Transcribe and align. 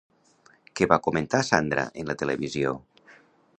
Què 0.79 0.87
va 0.93 0.97
comentar 1.09 1.43
Sandra 1.49 1.85
en 2.03 2.11
la 2.13 2.17
televisió? 2.25 2.75